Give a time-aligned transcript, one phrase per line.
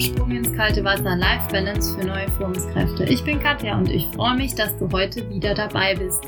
[0.00, 3.04] Sprung ins kalte Wasser Life Balance für neue Führungskräfte.
[3.04, 6.24] Ich bin Katja und ich freue mich, dass du heute wieder dabei bist.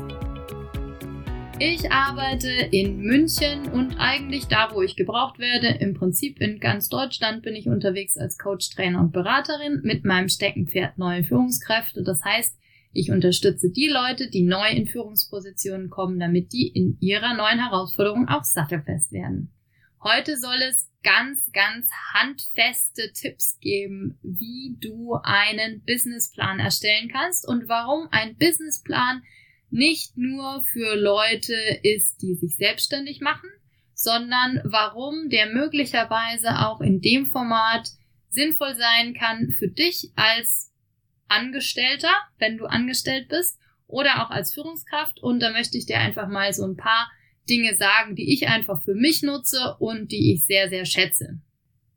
[1.57, 5.69] Ich arbeite in München und eigentlich da, wo ich gebraucht werde.
[5.79, 10.29] Im Prinzip in ganz Deutschland bin ich unterwegs als Coach, Trainer und Beraterin mit meinem
[10.29, 12.03] Steckenpferd neue Führungskräfte.
[12.03, 12.55] Das heißt,
[12.91, 18.27] ich unterstütze die Leute, die neu in Führungspositionen kommen, damit die in ihrer neuen Herausforderung
[18.27, 19.52] auch sattelfest werden.
[20.03, 27.69] Heute soll es ganz, ganz handfeste Tipps geben, wie du einen Businessplan erstellen kannst und
[27.69, 29.23] warum ein Businessplan
[29.69, 33.49] nicht nur für Leute ist, die sich selbstständig machen,
[33.93, 37.87] sondern warum der möglicherweise auch in dem Format
[38.27, 40.73] sinnvoll sein kann für dich als
[41.29, 43.57] Angestellter, wenn du angestellt bist,
[43.87, 45.21] oder auch als Führungskraft.
[45.21, 47.09] Und da möchte ich dir einfach mal so ein paar
[47.49, 51.39] Dinge sagen, die ich einfach für mich nutze und die ich sehr, sehr schätze.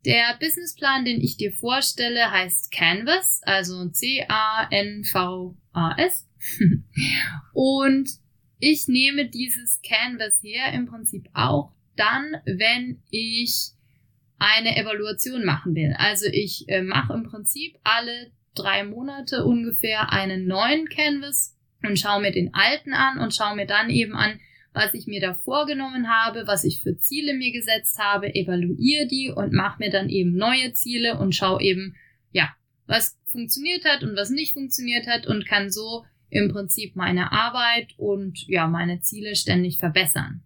[0.05, 4.27] Der Businessplan, den ich dir vorstelle, heißt Canvas, also C-A-N-V-A-S.
[7.53, 8.09] und
[8.59, 13.71] ich nehme dieses Canvas her im Prinzip auch dann, wenn ich
[14.39, 15.93] eine Evaluation machen will.
[15.97, 22.21] Also ich äh, mache im Prinzip alle drei Monate ungefähr einen neuen Canvas und schaue
[22.21, 24.39] mir den alten an und schaue mir dann eben an,
[24.77, 29.31] was ich mir da vorgenommen habe, was ich für Ziele mir gesetzt habe, evaluiere die
[29.35, 31.95] und mache mir dann eben neue Ziele und schaue eben,
[32.31, 37.31] ja, was funktioniert hat und was nicht funktioniert hat und kann so im Prinzip meine
[37.31, 40.43] Arbeit und ja, meine Ziele ständig verbessern.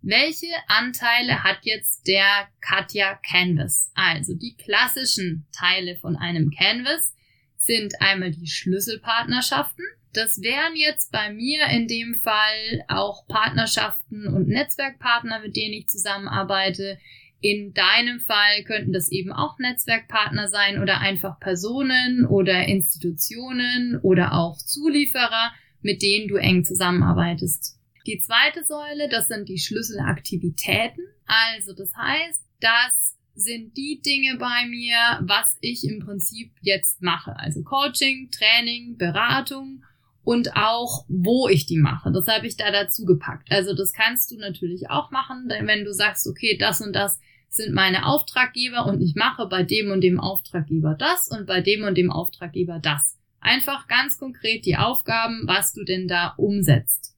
[0.00, 3.90] Welche Anteile hat jetzt der Katja Canvas?
[3.94, 7.16] Also die klassischen Teile von einem Canvas
[7.56, 9.84] sind einmal die Schlüsselpartnerschaften.
[10.18, 15.86] Das wären jetzt bei mir in dem Fall auch Partnerschaften und Netzwerkpartner, mit denen ich
[15.86, 16.98] zusammenarbeite.
[17.40, 24.32] In deinem Fall könnten das eben auch Netzwerkpartner sein oder einfach Personen oder Institutionen oder
[24.32, 25.52] auch Zulieferer,
[25.82, 27.78] mit denen du eng zusammenarbeitest.
[28.04, 31.04] Die zweite Säule, das sind die Schlüsselaktivitäten.
[31.26, 37.38] Also das heißt, das sind die Dinge bei mir, was ich im Prinzip jetzt mache.
[37.38, 39.84] Also Coaching, Training, Beratung
[40.28, 42.12] und auch, wo ich die mache.
[42.12, 43.50] Das habe ich da dazu gepackt.
[43.50, 47.18] Also das kannst du natürlich auch machen, wenn du sagst, okay, das und das
[47.48, 51.82] sind meine Auftraggeber und ich mache bei dem und dem Auftraggeber das und bei dem
[51.84, 53.16] und dem Auftraggeber das.
[53.40, 57.16] Einfach ganz konkret die Aufgaben, was du denn da umsetzt.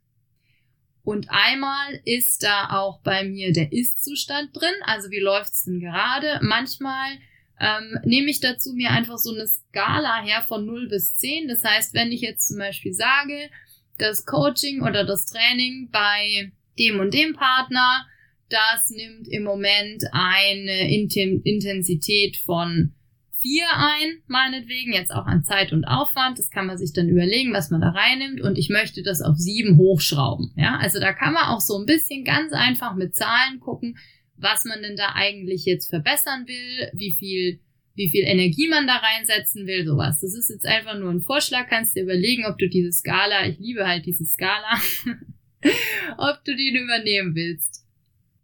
[1.03, 4.71] Und einmal ist da auch bei mir der Ist-Zustand drin.
[4.85, 6.39] Also wie läuft's denn gerade?
[6.43, 7.19] Manchmal
[7.61, 11.47] ähm, nehme ich dazu mir einfach so eine Skala her von 0 bis 10.
[11.49, 13.51] Das heißt, wenn ich jetzt zum Beispiel sage,
[13.99, 18.07] das Coaching oder das Training bei dem und dem Partner,
[18.49, 22.95] das nimmt im Moment eine Intensität von
[23.41, 26.39] vier ein, meinetwegen, jetzt auch an Zeit und Aufwand.
[26.39, 28.41] Das kann man sich dann überlegen, was man da reinnimmt.
[28.41, 30.53] Und ich möchte das auf sieben hochschrauben.
[30.57, 33.97] Ja, also da kann man auch so ein bisschen ganz einfach mit Zahlen gucken,
[34.41, 37.61] was man denn da eigentlich jetzt verbessern will, wie viel,
[37.95, 40.21] wie viel Energie man da reinsetzen will, sowas.
[40.21, 41.69] Das ist jetzt einfach nur ein Vorschlag.
[41.69, 44.81] Kannst dir überlegen, ob du diese Skala, ich liebe halt diese Skala,
[46.19, 47.85] ob du die übernehmen willst.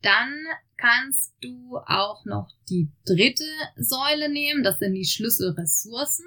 [0.03, 0.33] Dann
[0.77, 6.27] kannst du auch noch die dritte Säule nehmen, das sind die Schlüsselressourcen.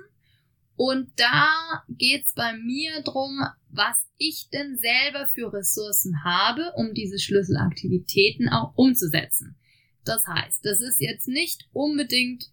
[0.76, 3.38] Und da geht's bei mir drum,
[3.70, 9.59] was ich denn selber für Ressourcen habe, um diese Schlüsselaktivitäten auch umzusetzen.
[10.06, 12.46] Das heißt, das ist jetzt nicht unbedingt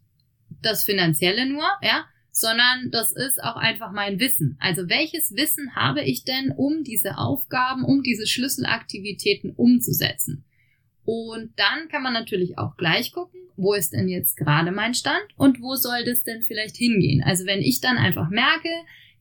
[0.62, 4.58] das Finanzielle nur, ja, sondern das ist auch einfach mein Wissen.
[4.60, 10.44] Also welches Wissen habe ich denn, um diese Aufgaben, um diese Schlüsselaktivitäten umzusetzen?
[11.04, 15.24] Und dann kann man natürlich auch gleich gucken, wo ist denn jetzt gerade mein Stand
[15.36, 17.22] und wo soll das denn vielleicht hingehen.
[17.22, 18.68] Also wenn ich dann einfach merke,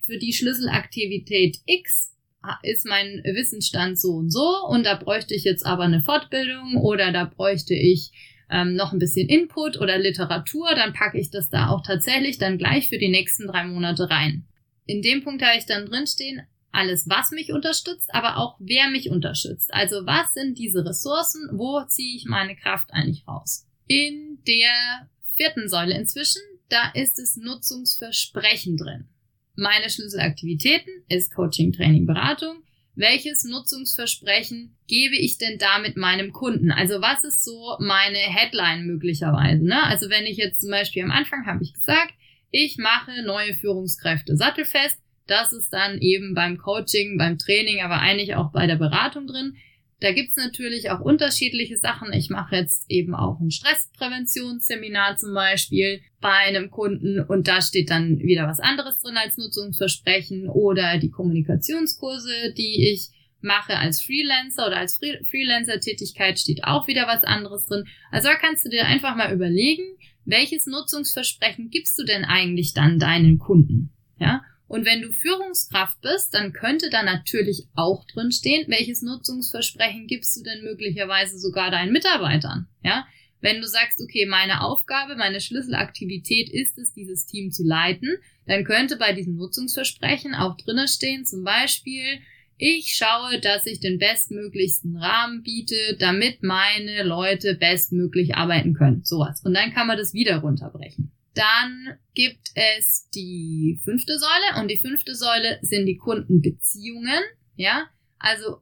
[0.01, 2.14] für die Schlüsselaktivität X
[2.63, 7.11] ist mein Wissensstand so und so und da bräuchte ich jetzt aber eine Fortbildung oder
[7.11, 8.11] da bräuchte ich
[8.49, 12.57] ähm, noch ein bisschen Input oder Literatur, dann packe ich das da auch tatsächlich dann
[12.57, 14.47] gleich für die nächsten drei Monate rein.
[14.85, 19.09] In dem Punkt habe ich dann drinstehen, alles, was mich unterstützt, aber auch wer mich
[19.09, 19.73] unterstützt.
[19.73, 21.49] Also was sind diese Ressourcen?
[21.53, 23.65] Wo ziehe ich meine Kraft eigentlich raus?
[23.87, 29.07] In der vierten Säule inzwischen, da ist es Nutzungsversprechen drin.
[29.55, 32.63] Meine Schlüsselaktivitäten ist Coaching, Training, Beratung.
[32.95, 36.71] Welches Nutzungsversprechen gebe ich denn damit meinem Kunden?
[36.71, 39.65] Also was ist so meine Headline möglicherweise?
[39.65, 39.83] Ne?
[39.83, 42.13] Also wenn ich jetzt zum Beispiel am Anfang habe ich gesagt,
[42.51, 44.97] ich mache neue Führungskräfte sattelfest,
[45.27, 49.55] das ist dann eben beim Coaching, beim Training, aber eigentlich auch bei der Beratung drin.
[50.01, 52.11] Da gibt's natürlich auch unterschiedliche Sachen.
[52.11, 57.89] Ich mache jetzt eben auch ein Stresspräventionsseminar zum Beispiel bei einem Kunden und da steht
[57.89, 63.09] dann wieder was anderes drin als Nutzungsversprechen oder die Kommunikationskurse, die ich
[63.41, 67.85] mache als Freelancer oder als Freelancer-Tätigkeit steht auch wieder was anderes drin.
[68.11, 69.83] Also da kannst du dir einfach mal überlegen,
[70.25, 73.93] welches Nutzungsversprechen gibst du denn eigentlich dann deinen Kunden?
[74.19, 74.41] Ja?
[74.67, 80.35] Und wenn du Führungskraft bist, dann könnte da natürlich auch drin stehen, welches Nutzungsversprechen gibst
[80.37, 82.67] du denn möglicherweise sogar deinen Mitarbeitern?
[82.83, 83.05] Ja?
[83.41, 88.17] Wenn du sagst, okay, meine Aufgabe, meine Schlüsselaktivität ist es, dieses Team zu leiten,
[88.47, 92.19] dann könnte bei diesem Nutzungsversprechen auch drinnen stehen, zum Beispiel,
[92.57, 99.03] ich schaue, dass ich den bestmöglichsten Rahmen biete, damit meine Leute bestmöglich arbeiten können.
[99.03, 99.41] Sowas.
[99.43, 101.11] Und dann kann man das wieder runterbrechen.
[101.35, 107.21] Dann gibt es die fünfte Säule und die fünfte Säule sind die Kundenbeziehungen.
[107.55, 107.87] Ja,
[108.17, 108.61] also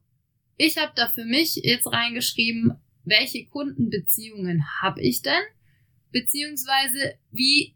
[0.57, 2.73] ich habe da für mich jetzt reingeschrieben,
[3.05, 5.43] welche Kundenbeziehungen habe ich denn?
[6.11, 7.75] Beziehungsweise wie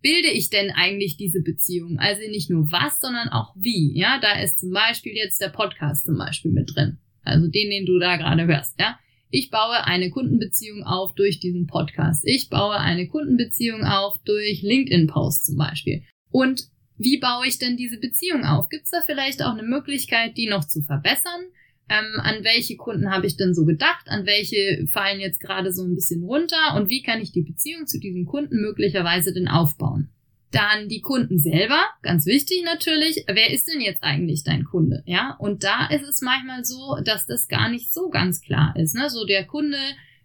[0.00, 1.98] bilde ich denn eigentlich diese Beziehung?
[1.98, 3.98] Also nicht nur was, sondern auch wie.
[3.98, 6.98] Ja, da ist zum Beispiel jetzt der Podcast zum Beispiel mit drin.
[7.22, 8.78] Also den, den du da gerade hörst.
[8.78, 8.98] Ja,
[9.34, 12.22] ich baue eine Kundenbeziehung auf durch diesen Podcast.
[12.24, 16.04] Ich baue eine Kundenbeziehung auf durch LinkedIn-Posts zum Beispiel.
[16.30, 18.68] Und wie baue ich denn diese Beziehung auf?
[18.68, 21.46] Gibt es da vielleicht auch eine Möglichkeit, die noch zu verbessern?
[21.88, 24.06] Ähm, an welche Kunden habe ich denn so gedacht?
[24.06, 26.76] An welche fallen jetzt gerade so ein bisschen runter?
[26.76, 30.13] Und wie kann ich die Beziehung zu diesem Kunden möglicherweise denn aufbauen?
[30.54, 33.24] Dann die Kunden selber, ganz wichtig natürlich.
[33.26, 35.02] Wer ist denn jetzt eigentlich dein Kunde?
[35.04, 38.94] Ja, und da ist es manchmal so, dass das gar nicht so ganz klar ist.
[38.94, 39.10] Ne?
[39.10, 39.78] So der Kunde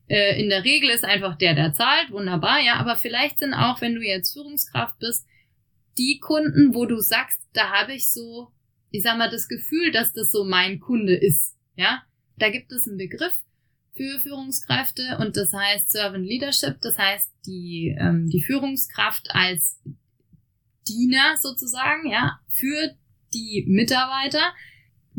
[0.08, 2.76] äh, in der Regel ist einfach der, der zahlt, wunderbar, ja.
[2.76, 5.26] Aber vielleicht sind auch, wenn du jetzt Führungskraft bist,
[5.98, 8.54] die Kunden, wo du sagst, da habe ich so
[8.92, 11.56] ich sag mal, das Gefühl, dass das so mein Kunde ist.
[11.76, 12.02] Ja,
[12.38, 13.34] da gibt es einen Begriff
[13.96, 16.80] für Führungskräfte und das heißt Servant Leadership.
[16.82, 19.82] Das heißt, die, ähm, die Führungskraft als
[20.90, 22.96] Diener sozusagen, ja, für
[23.34, 24.54] die Mitarbeiter.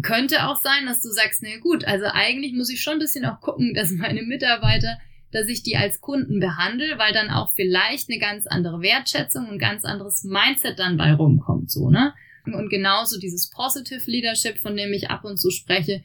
[0.03, 3.25] Könnte auch sein, dass du sagst, na gut, also eigentlich muss ich schon ein bisschen
[3.25, 4.99] auch gucken, dass meine Mitarbeiter,
[5.31, 9.59] dass ich die als Kunden behandle, weil dann auch vielleicht eine ganz andere Wertschätzung und
[9.59, 12.15] ganz anderes Mindset dann bei rumkommt, so, ne?
[12.47, 16.03] Und genauso dieses Positive Leadership, von dem ich ab und zu spreche,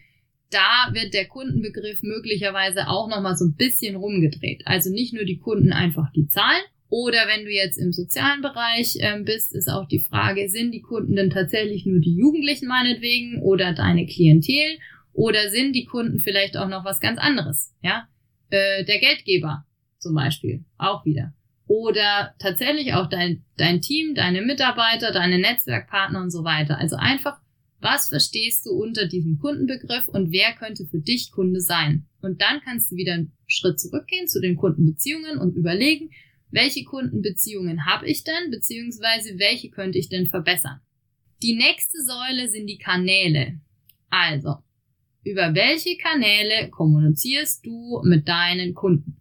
[0.50, 4.64] da wird der Kundenbegriff möglicherweise auch nochmal so ein bisschen rumgedreht.
[4.66, 6.62] Also nicht nur die Kunden einfach die Zahlen.
[6.90, 10.82] Oder wenn du jetzt im sozialen Bereich äh, bist, ist auch die Frage, sind die
[10.82, 14.78] Kunden denn tatsächlich nur die Jugendlichen meinetwegen oder deine Klientel?
[15.14, 17.74] Oder sind die Kunden vielleicht auch noch was ganz anderes?
[17.82, 18.08] Ja,
[18.50, 19.66] äh, der Geldgeber
[19.98, 21.34] zum Beispiel auch wieder
[21.68, 26.78] oder tatsächlich auch dein, dein Team, deine Mitarbeiter, deine Netzwerkpartner und so weiter.
[26.78, 27.40] Also einfach,
[27.80, 32.06] was verstehst du unter diesem Kundenbegriff und wer könnte für dich Kunde sein?
[32.22, 36.10] Und dann kannst du wieder einen Schritt zurückgehen zu den Kundenbeziehungen und überlegen,
[36.56, 40.80] welche Kundenbeziehungen habe ich denn, beziehungsweise welche könnte ich denn verbessern?
[41.44, 43.60] Die nächste Säule sind die Kanäle.
[44.10, 44.56] Also,
[45.24, 49.18] über welche Kanäle kommunizierst du mit deinen Kunden?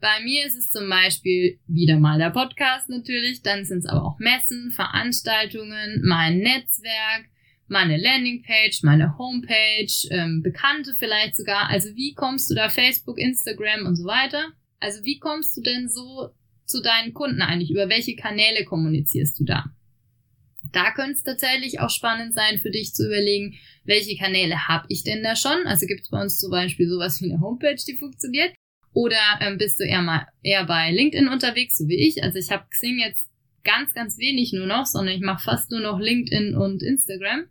[0.00, 4.04] Bei mir ist es zum Beispiel wieder mal der Podcast natürlich, dann sind es aber
[4.04, 7.26] auch Messen, Veranstaltungen, mein Netzwerk,
[7.68, 11.68] meine Landingpage, meine Homepage, ähm, Bekannte vielleicht sogar.
[11.68, 14.52] Also wie kommst du da Facebook, Instagram und so weiter?
[14.80, 16.30] Also wie kommst du denn so
[16.66, 17.70] zu deinen Kunden eigentlich?
[17.70, 19.64] Über welche Kanäle kommunizierst du da?
[20.72, 23.54] Da könnte es tatsächlich auch spannend sein für dich zu überlegen,
[23.84, 25.66] welche Kanäle habe ich denn da schon?
[25.66, 28.52] Also gibt es bei uns zum Beispiel sowas wie eine Homepage, die funktioniert.
[28.92, 32.22] Oder ähm, bist du eher mal eher bei LinkedIn unterwegs, so wie ich?
[32.22, 33.28] Also ich habe Xing jetzt
[33.62, 37.44] ganz, ganz wenig nur noch, sondern ich mache fast nur noch LinkedIn und Instagram.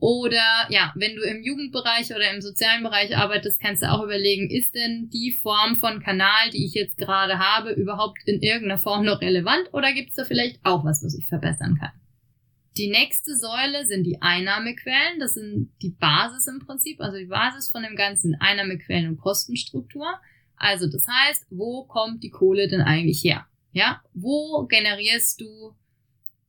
[0.00, 4.50] Oder ja, wenn du im Jugendbereich oder im sozialen Bereich arbeitest, kannst du auch überlegen,
[4.50, 9.04] ist denn die Form von Kanal, die ich jetzt gerade habe, überhaupt in irgendeiner Form
[9.04, 11.92] noch relevant oder gibt es da vielleicht auch was, was ich verbessern kann?
[12.78, 15.18] Die nächste Säule sind die Einnahmequellen.
[15.18, 20.06] Das sind die Basis im Prinzip, also die Basis von dem ganzen Einnahmequellen und Kostenstruktur.
[20.56, 23.46] Also das heißt, wo kommt die Kohle denn eigentlich her?
[23.72, 25.74] Ja, wo generierst du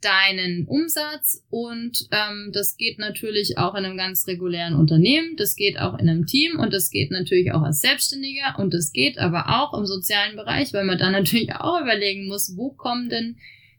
[0.01, 5.79] deinen Umsatz und ähm, das geht natürlich auch in einem ganz regulären Unternehmen, das geht
[5.79, 9.45] auch in einem Team und das geht natürlich auch als Selbstständiger und das geht aber
[9.47, 13.37] auch im sozialen Bereich, weil man dann natürlich auch überlegen muss, wo kommt denn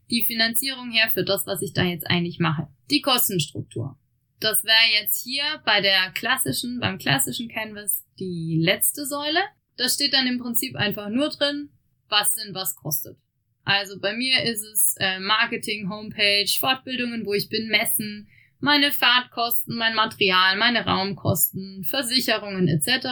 [0.09, 2.67] die Finanzierung her für das, was ich da jetzt eigentlich mache.
[2.89, 3.97] Die Kostenstruktur.
[4.39, 9.39] Das wäre jetzt hier bei der klassischen, beim klassischen Canvas die letzte Säule.
[9.77, 11.69] Da steht dann im Prinzip einfach nur drin,
[12.09, 13.17] was denn was kostet.
[13.65, 18.27] Also bei mir ist es äh, Marketing, Homepage, Fortbildungen, wo ich bin, Messen,
[18.59, 23.07] meine Fahrtkosten, mein Material, meine Raumkosten, Versicherungen etc.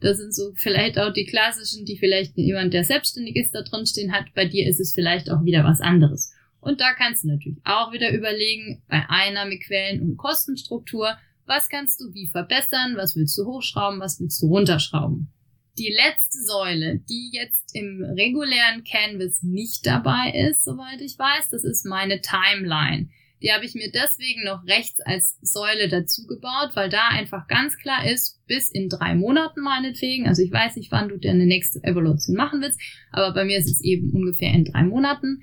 [0.00, 3.86] Das sind so vielleicht auch die klassischen, die vielleicht jemand, der selbstständig ist, da drin
[3.86, 4.26] stehen hat.
[4.34, 6.32] Bei dir ist es vielleicht auch wieder was anderes.
[6.60, 11.16] Und da kannst du natürlich auch wieder überlegen, bei Einnahmequellen und Kostenstruktur,
[11.46, 15.32] was kannst du wie verbessern, was willst du hochschrauben, was willst du runterschrauben.
[15.80, 21.64] Die letzte Säule, die jetzt im regulären Canvas nicht dabei ist, soweit ich weiß, das
[21.64, 23.08] ist meine Timeline.
[23.40, 27.78] Die habe ich mir deswegen noch rechts als Säule dazu gebaut, weil da einfach ganz
[27.78, 31.82] klar ist, bis in drei Monaten meinetwegen, also ich weiß nicht, wann du deine nächste
[31.82, 32.78] Evolution machen willst,
[33.10, 35.40] aber bei mir ist es eben ungefähr in drei Monaten.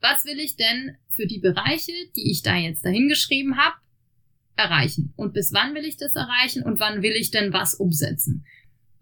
[0.00, 3.74] Was will ich denn für die Bereiche, die ich da jetzt dahingeschrieben habe,
[4.54, 5.12] erreichen?
[5.16, 8.44] Und bis wann will ich das erreichen und wann will ich denn was umsetzen?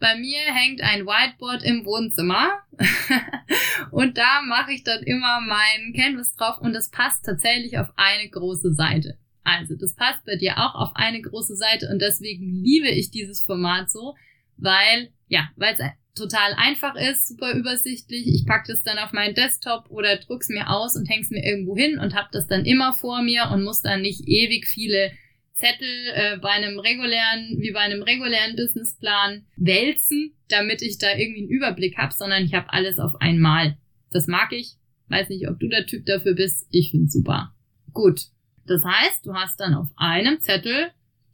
[0.01, 2.63] Bei mir hängt ein Whiteboard im Wohnzimmer
[3.91, 8.29] und da mache ich dann immer mein Canvas drauf und das passt tatsächlich auf eine
[8.29, 9.19] große Seite.
[9.43, 13.45] Also das passt bei dir auch auf eine große Seite und deswegen liebe ich dieses
[13.45, 14.15] Format so,
[14.57, 18.27] weil ja, weil es total einfach ist, super übersichtlich.
[18.27, 21.77] Ich packe das dann auf meinen Desktop oder druck's mir aus und häng's mir irgendwo
[21.77, 25.13] hin und habe das dann immer vor mir und muss dann nicht ewig viele
[25.59, 31.43] Zettel äh, bei einem regulären, wie bei einem regulären Businessplan wälzen, damit ich da irgendwie
[31.43, 33.77] einen Überblick habe, sondern ich habe alles auf einmal.
[34.11, 34.77] Das mag ich.
[35.09, 36.67] Weiß nicht, ob du der Typ dafür bist.
[36.71, 37.55] Ich find's super.
[37.93, 38.21] Gut.
[38.67, 40.91] Das heißt, du hast dann auf einem Zettel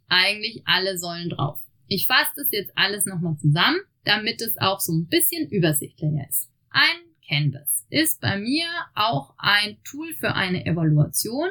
[0.08, 1.60] eigentlich alle Säulen drauf.
[1.86, 6.50] Ich fasse das jetzt alles nochmal zusammen, damit es auch so ein bisschen übersichtlicher ist.
[6.70, 11.48] Ein Canvas ist bei mir auch ein Tool für eine Evaluation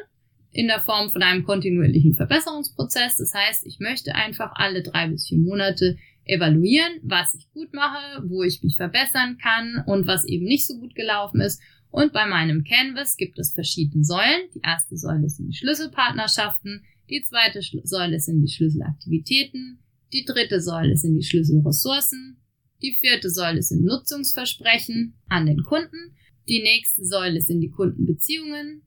[0.54, 3.18] in der Form von einem kontinuierlichen Verbesserungsprozess.
[3.18, 8.24] Das heißt, ich möchte einfach alle drei bis vier Monate evaluieren, was ich gut mache,
[8.28, 11.62] wo ich mich verbessern kann und was eben nicht so gut gelaufen ist.
[11.90, 14.50] Und bei meinem Canvas gibt es verschiedene Säulen.
[14.56, 19.80] Die erste Säule sind die Schlüsselpartnerschaften, die zweite Säule sind die Schlüsselaktivitäten,
[20.14, 22.38] die dritte Säule sind die Schlüsselressourcen,
[22.82, 26.16] die vierte Säule sind Nutzungsversprechen an den Kunden,
[26.48, 28.84] die nächste Säule sind die Kundenbeziehungen,